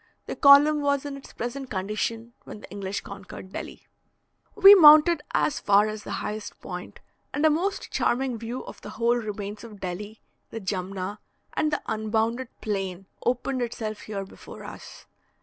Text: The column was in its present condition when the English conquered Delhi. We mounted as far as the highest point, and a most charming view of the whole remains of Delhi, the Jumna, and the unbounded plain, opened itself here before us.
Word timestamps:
The 0.25 0.35
column 0.35 0.81
was 0.81 1.05
in 1.05 1.15
its 1.15 1.31
present 1.31 1.69
condition 1.69 2.33
when 2.43 2.61
the 2.61 2.71
English 2.71 3.01
conquered 3.01 3.51
Delhi. 3.53 3.85
We 4.55 4.73
mounted 4.73 5.21
as 5.31 5.59
far 5.59 5.87
as 5.87 6.01
the 6.01 6.09
highest 6.25 6.59
point, 6.59 6.99
and 7.35 7.45
a 7.45 7.51
most 7.51 7.91
charming 7.91 8.39
view 8.39 8.65
of 8.65 8.81
the 8.81 8.89
whole 8.89 9.17
remains 9.17 9.63
of 9.63 9.79
Delhi, 9.79 10.19
the 10.49 10.59
Jumna, 10.59 11.19
and 11.53 11.71
the 11.71 11.83
unbounded 11.85 12.47
plain, 12.61 13.05
opened 13.27 13.61
itself 13.61 13.99
here 13.99 14.25
before 14.25 14.63
us. 14.63 15.05